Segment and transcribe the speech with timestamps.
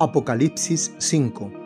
[0.00, 1.64] Apocalipsis 5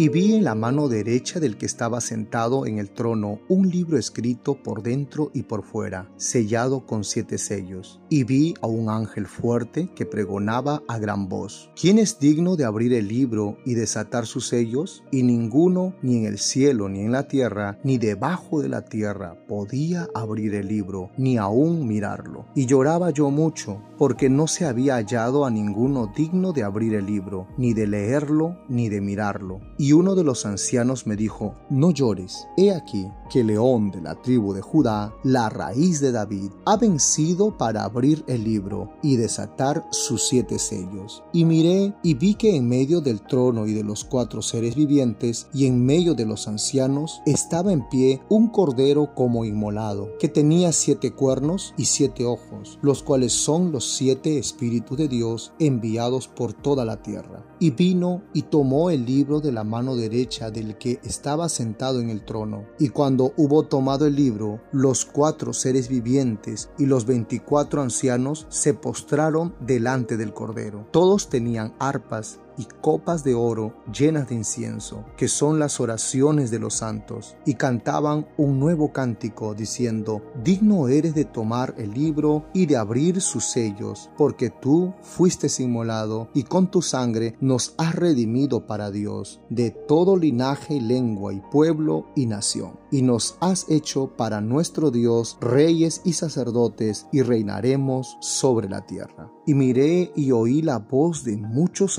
[0.00, 3.98] y vi en la mano derecha del que estaba sentado en el trono un libro
[3.98, 8.00] escrito por dentro y por fuera, sellado con siete sellos.
[8.08, 12.64] Y vi a un ángel fuerte que pregonaba a gran voz, ¿quién es digno de
[12.64, 15.04] abrir el libro y desatar sus sellos?
[15.10, 19.36] Y ninguno, ni en el cielo, ni en la tierra, ni debajo de la tierra,
[19.48, 22.46] podía abrir el libro, ni aún mirarlo.
[22.54, 27.04] Y lloraba yo mucho, porque no se había hallado a ninguno digno de abrir el
[27.04, 29.60] libro, ni de leerlo, ni de mirarlo.
[29.76, 34.14] Y uno de los ancianos me dijo, no llores, he aquí que León de la
[34.14, 39.86] tribu de Judá, la raíz de David, ha vencido para abrir el libro y desatar
[39.90, 41.22] sus siete sellos.
[41.34, 45.46] Y miré y vi que en medio del trono y de los cuatro seres vivientes
[45.52, 50.72] y en medio de los ancianos estaba en pie un cordero como inmolado, que tenía
[50.72, 56.52] siete cuernos y siete ojos, los cuales son los siete espíritus de Dios enviados por
[56.52, 57.44] toda la tierra.
[57.58, 62.10] Y vino y tomó el libro de la mano derecha del que estaba sentado en
[62.10, 62.64] el trono.
[62.78, 68.74] Y cuando hubo tomado el libro, los cuatro seres vivientes y los veinticuatro ancianos se
[68.74, 70.86] postraron delante del Cordero.
[70.90, 76.58] Todos tenían arpas y copas de oro llenas de incienso, que son las oraciones de
[76.58, 82.66] los santos, y cantaban un nuevo cántico diciendo, digno eres de tomar el libro y
[82.66, 88.66] de abrir sus sellos, porque tú fuiste inmolado y con tu sangre nos has redimido
[88.66, 94.40] para Dios de todo linaje lengua y pueblo y nación, y nos has hecho para
[94.40, 99.32] nuestro Dios reyes y sacerdotes y reinaremos sobre la tierra.
[99.46, 101.98] Y miré y oí la voz de muchos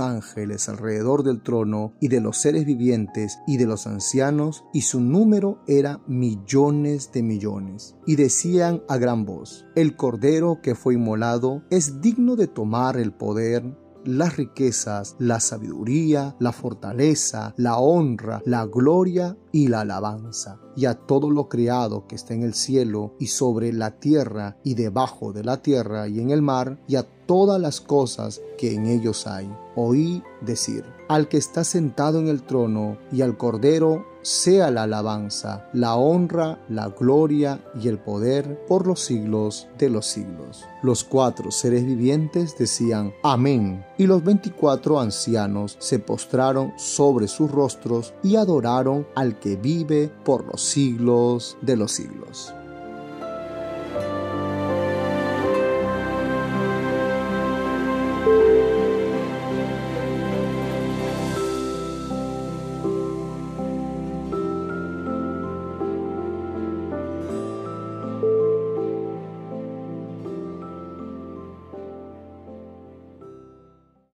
[0.69, 5.59] alrededor del trono y de los seres vivientes y de los ancianos, y su número
[5.67, 7.95] era millones de millones.
[8.05, 13.13] Y decían a gran voz, el Cordero que fue inmolado es digno de tomar el
[13.13, 13.63] poder,
[14.05, 20.59] las riquezas, la sabiduría, la fortaleza, la honra, la gloria y la alabanza.
[20.75, 24.75] Y a todo lo creado que está en el cielo y sobre la tierra y
[24.75, 28.85] debajo de la tierra y en el mar, y a todas las cosas que en
[28.87, 29.49] ellos hay.
[29.77, 35.69] Oí decir, al que está sentado en el trono y al Cordero sea la alabanza,
[35.71, 40.65] la honra, la gloria y el poder por los siglos de los siglos.
[40.83, 48.13] Los cuatro seres vivientes decían Amén, y los veinticuatro ancianos se postraron sobre sus rostros
[48.23, 52.53] y adoraron al que vive por los siglos de los siglos.